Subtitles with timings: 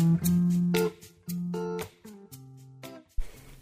[0.00, 0.39] Mm-hmm.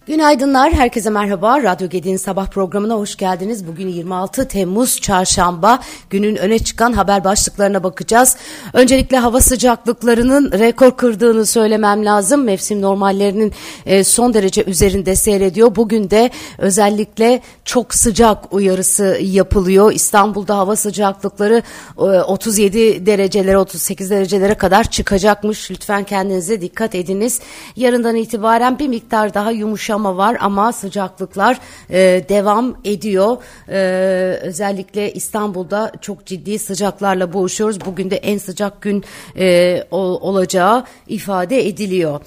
[0.08, 1.62] Günaydınlar, herkese merhaba.
[1.62, 3.66] Radyo Gedi'nin sabah programına hoş geldiniz.
[3.66, 5.80] Bugün 26 Temmuz Çarşamba.
[6.10, 8.36] Günün öne çıkan haber başlıklarına bakacağız.
[8.72, 12.44] Öncelikle hava sıcaklıklarının rekor kırdığını söylemem lazım.
[12.44, 13.52] Mevsim normallerinin
[13.86, 15.76] e, son derece üzerinde seyrediyor.
[15.76, 19.92] Bugün de özellikle çok sıcak uyarısı yapılıyor.
[19.92, 21.62] İstanbul'da hava sıcaklıkları
[21.96, 25.70] 37 e, derecelere, 38 derecelere kadar çıkacakmış.
[25.70, 27.40] Lütfen kendinize dikkat ediniz.
[27.76, 31.58] Yarından itibaren bir miktar daha yumuşama yağma var ama sıcaklıklar
[31.90, 31.98] e,
[32.28, 33.36] devam ediyor.
[33.68, 33.78] E,
[34.42, 37.80] özellikle İstanbul'da çok ciddi sıcaklarla boğuşuyoruz.
[37.86, 39.04] Bugün de en sıcak gün
[39.38, 42.20] e, olacağı ifade ediliyor.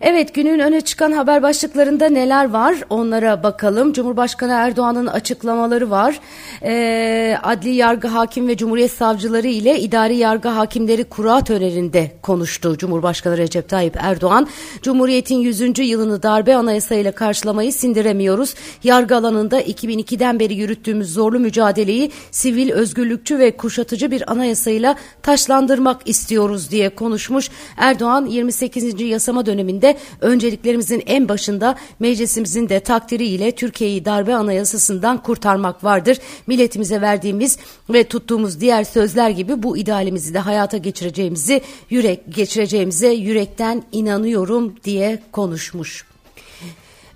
[0.00, 3.92] Evet günün öne çıkan haber başlıklarında neler var onlara bakalım.
[3.92, 6.20] Cumhurbaşkanı Erdoğan'ın açıklamaları var.
[6.62, 13.38] Ee, adli yargı hakim ve cumhuriyet savcıları ile idari yargı hakimleri kura töreninde konuştu Cumhurbaşkanı
[13.38, 14.48] Recep Tayyip Erdoğan.
[14.82, 15.78] Cumhuriyetin 100.
[15.78, 18.54] yılını darbe anayasayla karşılamayı sindiremiyoruz.
[18.84, 26.70] Yargı alanında 2002'den beri yürüttüğümüz zorlu mücadeleyi sivil, özgürlükçü ve kuşatıcı bir anayasayla taşlandırmak istiyoruz
[26.70, 27.50] diye konuşmuş.
[27.76, 29.00] Erdoğan 28.
[29.00, 36.18] yasama döneminde de önceliklerimizin en başında meclisimizin de takdiriyle Türkiye'yi darbe anayasasından kurtarmak vardır.
[36.46, 37.58] Milletimize verdiğimiz
[37.90, 45.22] ve tuttuğumuz diğer sözler gibi bu idealimizi de hayata geçireceğimizi yürek geçireceğimize yürekten inanıyorum diye
[45.32, 46.07] konuşmuş.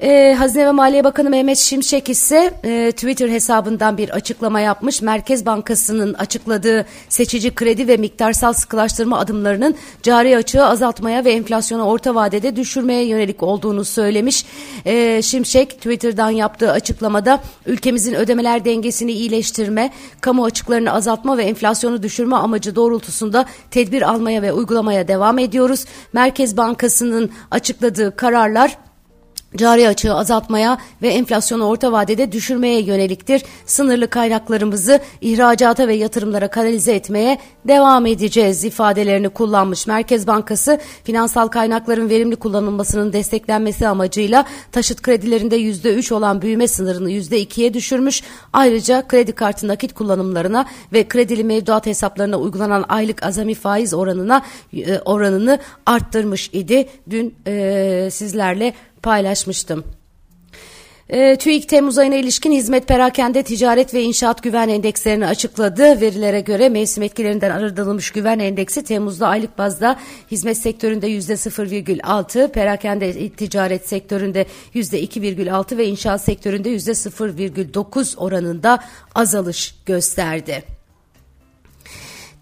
[0.03, 5.03] E, Hazine ve Maliye Bakanı Mehmet Şimşek ise e, Twitter hesabından bir açıklama yapmış.
[5.03, 12.15] Merkez Bankası'nın açıkladığı seçici kredi ve miktarsal sıkılaştırma adımlarının cari açığı azaltmaya ve enflasyonu orta
[12.15, 14.45] vadede düşürmeye yönelik olduğunu söylemiş.
[14.85, 22.37] E, Şimşek Twitter'dan yaptığı açıklamada ülkemizin ödemeler dengesini iyileştirme, kamu açıklarını azaltma ve enflasyonu düşürme
[22.37, 25.85] amacı doğrultusunda tedbir almaya ve uygulamaya devam ediyoruz.
[26.13, 28.77] Merkez Bankası'nın açıkladığı kararlar
[29.57, 33.43] cari açığı azaltmaya ve enflasyonu orta vadede düşürmeye yöneliktir.
[33.67, 39.87] Sınırlı kaynaklarımızı ihracata ve yatırımlara kanalize etmeye devam edeceğiz ifadelerini kullanmış.
[39.87, 47.75] Merkez Bankası finansal kaynakların verimli kullanılmasının desteklenmesi amacıyla taşıt kredilerinde %3 olan büyüme sınırını %2'ye
[47.75, 48.23] düşürmüş.
[48.53, 54.43] Ayrıca kredi kartı nakit kullanımlarına ve kredili mevduat hesaplarına uygulanan aylık azami faiz oranına
[54.77, 56.89] e, oranını arttırmış idi.
[57.11, 59.85] Dün e, sizlerle paylaşmıştım.
[61.09, 66.01] E, TÜİK Temmuz ayına ilişkin hizmet perakende ticaret ve inşaat güven endekslerini açıkladı.
[66.01, 69.99] Verilere göre mevsim etkilerinden arındırılmış güven endeksi Temmuz'da aylık bazda
[70.31, 78.79] hizmet sektöründe yüzde 0,6, perakende ticaret sektöründe yüzde 2,6 ve inşaat sektöründe yüzde 0,9 oranında
[79.15, 80.82] azalış gösterdi.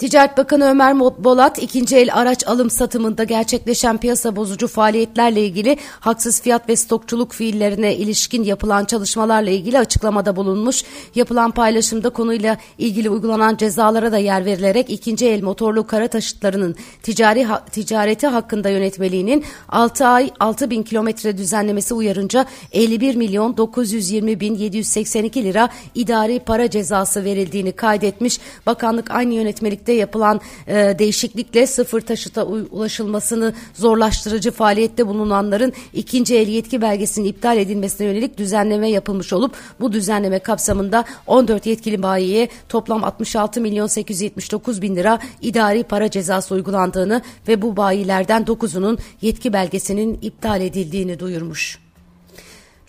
[0.01, 6.43] Ticaret Bakanı Ömer Bolat ikinci el araç alım satımında gerçekleşen piyasa bozucu faaliyetlerle ilgili haksız
[6.43, 10.85] fiyat ve stokçuluk fiillerine ilişkin yapılan çalışmalarla ilgili açıklamada bulunmuş.
[11.15, 17.45] Yapılan paylaşımda konuyla ilgili uygulanan cezalara da yer verilerek ikinci el motorlu kara taşıtlarının ticari
[17.45, 24.55] ha ticareti hakkında yönetmeliğinin 6 ay 6 bin kilometre düzenlemesi uyarınca 51 milyon 920 bin
[24.55, 28.41] 782 lira idari para cezası verildiğini kaydetmiş.
[28.67, 36.49] Bakanlık aynı yönetmelikte trafikte yapılan e, değişiklikle sıfır taşıta ulaşılmasını zorlaştırıcı faaliyette bulunanların ikinci el
[36.49, 43.05] yetki belgesinin iptal edilmesine yönelik düzenleme yapılmış olup bu düzenleme kapsamında 14 yetkili bayiye toplam
[43.05, 50.19] 66 milyon 879 bin lira idari para cezası uygulandığını ve bu bayilerden 9'unun yetki belgesinin
[50.23, 51.90] iptal edildiğini duyurmuş.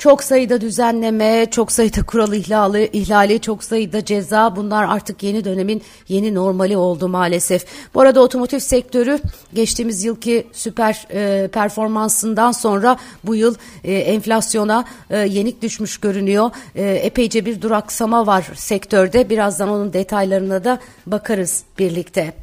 [0.01, 5.81] Çok sayıda düzenleme, çok sayıda kural ihlali, ihlali, çok sayıda ceza bunlar artık yeni dönemin
[6.07, 7.65] yeni normali oldu maalesef.
[7.93, 9.19] Bu arada otomotiv sektörü
[9.53, 16.51] geçtiğimiz yılki süper e, performansından sonra bu yıl e, enflasyona e, yenik düşmüş görünüyor.
[16.75, 19.29] E, epeyce bir duraksama var sektörde.
[19.29, 22.33] Birazdan onun detaylarına da bakarız birlikte.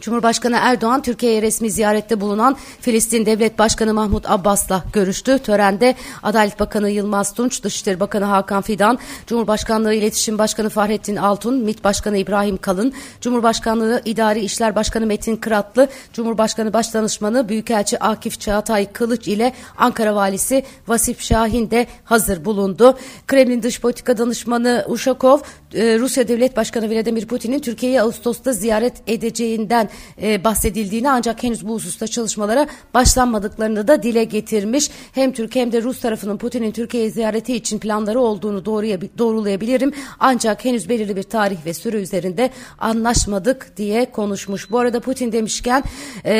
[0.00, 5.38] Cumhurbaşkanı Erdoğan Türkiye'ye resmi ziyarette bulunan Filistin Devlet Başkanı Mahmut Abbas'la görüştü.
[5.38, 11.84] Törende Adalet Bakanı Yılmaz Tunç, Dışişleri Bakanı Hakan Fidan, Cumhurbaşkanlığı İletişim Başkanı Fahrettin Altun, MİT
[11.84, 19.28] Başkanı İbrahim Kalın, Cumhurbaşkanlığı İdari İşler Başkanı Metin Kıratlı, Cumhurbaşkanı Başdanışmanı Büyükelçi Akif Çağatay Kılıç
[19.28, 22.98] ile Ankara Valisi Vasip Şahin de hazır bulundu.
[23.26, 25.38] Kremlin Dış Politika Danışmanı Uşakov,
[25.74, 29.89] e, Rusya Devlet Başkanı Vladimir Putin'in Türkiye'yi Ağustos'ta ziyaret edeceğinden
[30.22, 34.90] e, bahsedildiğini ancak henüz bu hususta çalışmalara başlanmadıklarını da dile getirmiş.
[35.12, 39.92] Hem Türk hem de Rus tarafının Putin'in Türkiye ziyareti için planları olduğunu doğruya, doğrulayabilirim.
[40.18, 44.70] Ancak henüz belirli bir tarih ve süre üzerinde anlaşmadık diye konuşmuş.
[44.70, 45.82] Bu arada Putin demişken
[46.24, 46.34] e,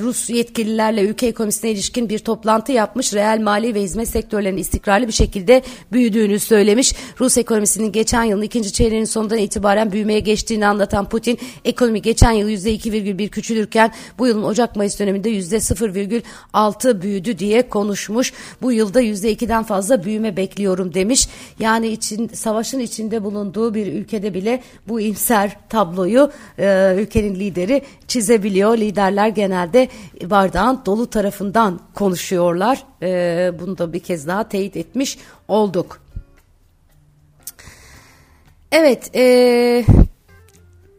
[0.00, 3.14] Rus yetkililerle ülke ekonomisine ilişkin bir toplantı yapmış.
[3.14, 5.62] Reel mali ve hizmet sektörlerinin istikrarlı bir şekilde
[5.92, 6.94] büyüdüğünü söylemiş.
[7.20, 12.48] Rus ekonomisinin geçen yılın ikinci çeyreğinin sonundan itibaren büyümeye geçtiğini anlatan Putin, ekonomi geçen yıl
[12.90, 18.32] %2,1 küçülürken bu yılın Ocak-Mayıs döneminde %0,6 büyüdü diye konuşmuş.
[18.62, 21.28] Bu yılda %2'den fazla büyüme bekliyorum demiş.
[21.58, 28.78] Yani için savaşın içinde bulunduğu bir ülkede bile bu imser tabloyu e, ülkenin lideri çizebiliyor.
[28.78, 29.88] Liderler genelde
[30.24, 32.84] bardağın dolu tarafından konuşuyorlar.
[33.02, 35.18] E, bunu da bir kez daha teyit etmiş
[35.48, 36.02] olduk.
[38.72, 39.84] Evet, e,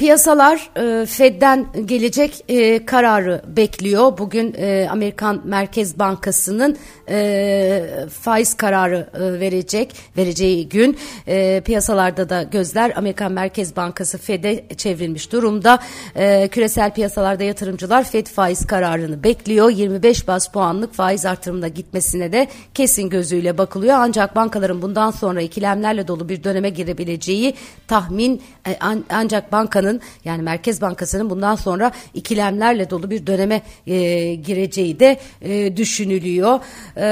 [0.04, 4.18] Piyasalar e, Fed'den gelecek e, kararı bekliyor.
[4.18, 6.78] Bugün e, Amerikan Merkez Bankası'nın
[7.10, 7.84] e,
[8.22, 10.98] faiz kararı e, verecek, vereceği gün
[11.28, 15.80] e, piyasalarda da gözler Amerikan Merkez Bankası Fed'e çevrilmiş durumda.
[16.16, 19.70] E, küresel piyasalarda yatırımcılar Fed faiz kararını bekliyor.
[19.70, 23.96] 25 bas puanlık faiz artırımına gitmesine de kesin gözüyle bakılıyor.
[24.00, 27.56] Ancak bankaların bundan sonra ikilemlerle dolu bir döneme girebileceği
[27.88, 33.62] tahmin e, an, ancak bankanın Bankası'nın yani Merkez Bankası'nın bundan sonra ikilemlerle dolu bir döneme
[33.88, 36.60] e, gireceği de e, düşünülüyor.
[36.98, 37.06] E,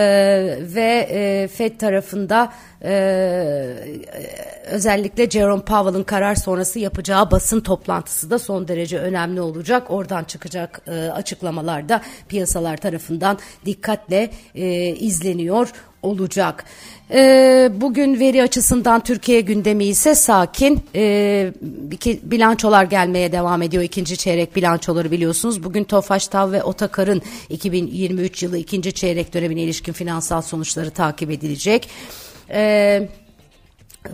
[0.76, 2.52] ve e, Fed tarafında
[2.84, 2.92] e,
[4.66, 9.92] özellikle Jerome Powell'ın karar sonrası yapacağı basın toplantısı da son derece önemli olacak.
[9.92, 15.72] Oradan çıkacak e, açıklamalar da piyasalar tarafından dikkatle e, izleniyor
[16.04, 16.66] olacak.
[17.14, 20.84] E, bugün veri açısından Türkiye gündemi ise sakin.
[20.96, 21.54] E,
[22.24, 23.84] bilançolar gelmeye devam ediyor.
[23.84, 25.64] İkinci çeyrek bilançoları biliyorsunuz.
[25.64, 31.88] Bugün Tofaş Tav ve Otakar'ın 2023 yılı ikinci çeyrek dönemine ilişkin finansal sonuçları takip edilecek.
[32.50, 33.10] Evet.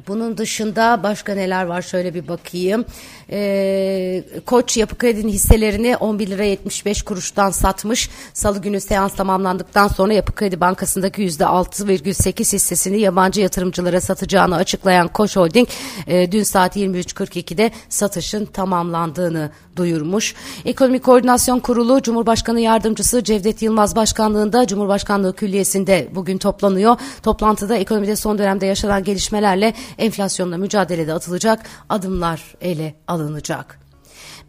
[0.07, 2.85] Bunun dışında başka neler var şöyle bir bakayım.
[3.31, 8.09] Ee, Koç Yapı Kredi'nin hisselerini 11 lira 75 kuruştan satmış.
[8.33, 15.35] Salı günü seans tamamlandıktan sonra Yapı Kredi Bankası'ndaki %6,8 hissesini yabancı yatırımcılara satacağını açıklayan Koç
[15.35, 15.67] Holding
[16.07, 20.35] e, dün saat 23.42'de satışın tamamlandığını duyurmuş.
[20.65, 26.97] Ekonomik Koordinasyon Kurulu Cumhurbaşkanı Yardımcısı Cevdet Yılmaz Başkanlığında Cumhurbaşkanlığı Külliyesi'nde bugün toplanıyor.
[27.23, 33.87] Toplantıda ekonomide son dönemde yaşanan gelişmelerle enflasyonla mücadelede atılacak adımlar ele alınacak.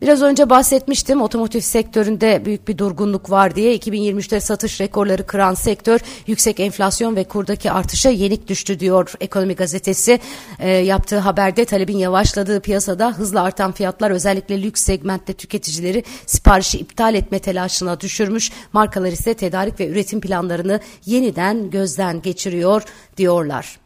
[0.02, 6.00] Biraz önce bahsetmiştim otomotiv sektöründe büyük bir durgunluk var diye 2023'te satış rekorları kıran sektör
[6.26, 10.20] yüksek enflasyon ve kurdaki artışa yenik düştü diyor Ekonomi Gazetesi.
[10.58, 17.14] E, yaptığı haberde talebin yavaşladığı piyasada hızla artan fiyatlar özellikle lüks segmentte tüketicileri siparişi iptal
[17.14, 18.52] etme telaşına düşürmüş.
[18.72, 22.82] Markalar ise tedarik ve üretim planlarını yeniden gözden geçiriyor
[23.16, 23.78] diyorlar.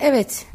[0.00, 0.46] Evet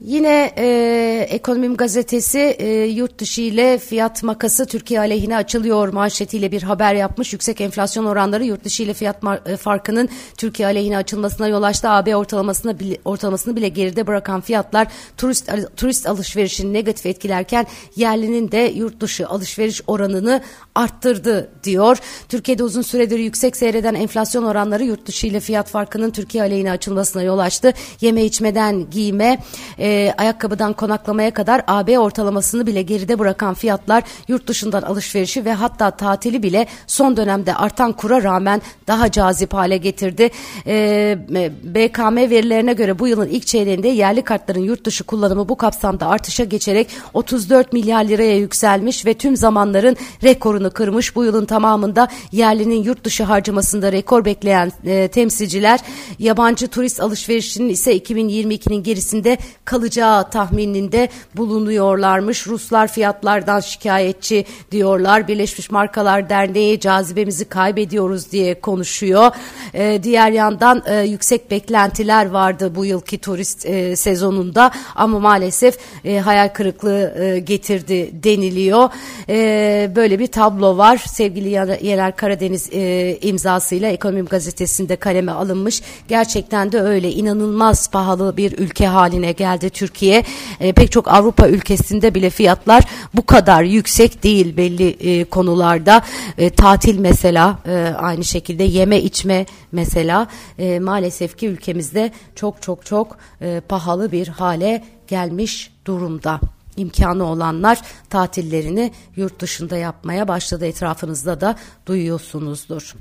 [0.00, 6.62] Yine e, Ekonomim Gazetesi e, yurt dışı ile fiyat makası Türkiye aleyhine açılıyor manşetiyle bir
[6.62, 7.32] haber yapmış.
[7.32, 9.16] Yüksek enflasyon oranları yurt dışı ile fiyat
[9.46, 11.88] e, farkının Türkiye aleyhine açılmasına yol açtı.
[11.88, 17.66] AB ortalamasını bile, ortalamasını bile geride bırakan fiyatlar turist turist alışverişini negatif etkilerken
[17.96, 20.42] yerlinin de yurt dışı alışveriş oranını
[20.74, 21.98] arttırdı diyor.
[22.28, 27.22] Türkiye'de uzun süredir yüksek seyreden enflasyon oranları yurt dışı ile fiyat farkının Türkiye aleyhine açılmasına
[27.22, 27.72] yol açtı.
[28.00, 29.38] Yeme içmeden giyime
[29.78, 35.52] e, e, ayakkabıdan konaklamaya kadar AB ortalamasını bile geride bırakan fiyatlar yurt dışından alışverişi ve
[35.52, 40.30] hatta tatili bile son dönemde artan kura rağmen daha cazip hale getirdi.
[40.66, 41.18] E,
[41.62, 46.44] BKM verilerine göre bu yılın ilk çeyreğinde yerli kartların yurt dışı kullanımı bu kapsamda artışa
[46.44, 51.16] geçerek 34 milyar liraya yükselmiş ve tüm zamanların rekorunu kırmış.
[51.16, 55.80] Bu yılın tamamında yerlinin yurt dışı harcamasında rekor bekleyen e, temsilciler
[56.18, 62.46] yabancı turist alışverişinin ise 2022'nin gerisinde kal kalacağı tahmininde bulunuyorlarmış.
[62.46, 65.28] Ruslar fiyatlardan şikayetçi diyorlar.
[65.28, 69.30] Birleşmiş Markalar Derneği cazibemizi kaybediyoruz diye konuşuyor.
[69.74, 76.18] E, diğer yandan e, yüksek beklentiler vardı bu yılki turist e, sezonunda ama maalesef e,
[76.18, 78.90] hayal kırıklığı e, getirdi deniliyor.
[79.28, 81.04] E, böyle bir tablo var.
[81.06, 81.48] Sevgili
[81.86, 85.82] Yener Karadeniz e, imzasıyla Ekonomim Gazetesi'nde kaleme alınmış.
[86.08, 90.24] Gerçekten de öyle inanılmaz pahalı bir ülke haline geldi geldi Türkiye.
[90.60, 92.84] E, pek çok Avrupa ülkesinde bile fiyatlar
[93.14, 96.02] bu kadar yüksek değil belli e, konularda.
[96.38, 102.86] E, tatil mesela e, aynı şekilde yeme içme mesela e, maalesef ki ülkemizde çok çok
[102.86, 106.40] çok e, pahalı bir hale gelmiş durumda.
[106.76, 110.66] imkanı olanlar tatillerini yurt dışında yapmaya başladı.
[110.66, 111.56] Etrafınızda da
[111.86, 112.94] duyuyorsunuzdur.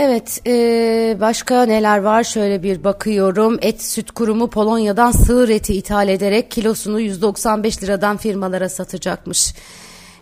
[0.00, 6.08] Evet e, başka neler var şöyle bir bakıyorum et süt kurumu Polonya'dan sığır eti ithal
[6.08, 9.54] ederek kilosunu 195 liradan firmalara satacakmış.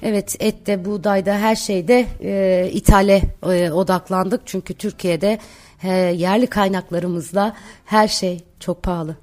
[0.03, 5.39] Evet ette buğdayda her şeyde e, ithale e, odaklandık çünkü Türkiye'de
[5.83, 9.17] e, yerli kaynaklarımızla her şey çok pahalı.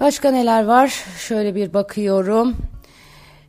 [0.00, 2.56] Başka neler var şöyle bir bakıyorum.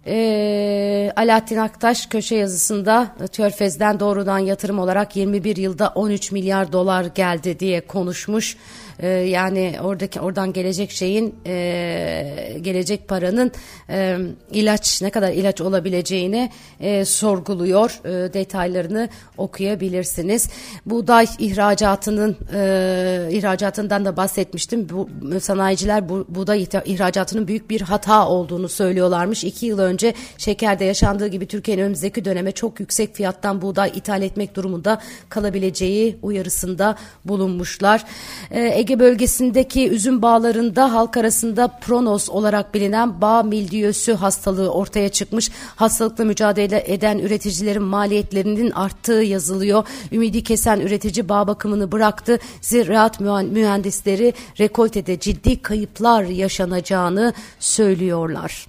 [0.08, 7.60] E, Alaaddin Aktaş köşe yazısında Körfez'den doğrudan yatırım olarak 21 yılda 13 milyar dolar geldi
[7.60, 8.58] diye konuşmuş.
[9.00, 13.52] E, yani oradaki oradan gelecek şeyin e, gelecek paranın
[13.90, 14.18] e,
[14.52, 18.00] ilaç ne kadar ilaç olabileceğini e, sorguluyor.
[18.06, 20.50] E, detaylarını okuyabilirsiniz.
[20.86, 24.90] Buğday ihracatının e, ihracatından da bahsetmiştim.
[24.90, 29.44] Bu sanayiciler bu, buğday ihracatının büyük bir hata olduğunu söylüyorlarmış.
[29.44, 34.56] İki yıl önce şekerde yaşandığı gibi Türkiye'nin önümüzdeki döneme çok yüksek fiyattan buğday ithal etmek
[34.56, 38.06] durumunda kalabileceği uyarısında bulunmuşlar.
[38.52, 45.52] E, Ege bölgesindeki üzüm bağlarında halk arasında pronos olarak bilinen bağ mildiyösü hastalığı ortaya çıkmış.
[45.76, 49.88] Hastalıkla mücadele eden üreticilerin maliyetlerinin arttığı yazılıyor.
[50.12, 52.40] Ümidi kesen üretici bağ bakımını bıraktı.
[52.62, 58.68] Ziraat mühendisleri rekoltede ciddi kayıplar yaşanacağını söylüyorlar.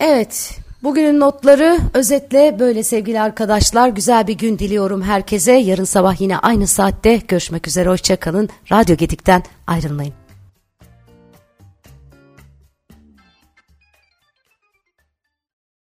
[0.00, 3.88] Evet, Bugünün notları özetle böyle sevgili arkadaşlar.
[3.88, 5.52] Güzel bir gün diliyorum herkese.
[5.52, 7.88] Yarın sabah yine aynı saatte görüşmek üzere.
[7.88, 8.48] Hoşçakalın.
[8.72, 10.21] Radyo Gedik'ten ayrılmayın.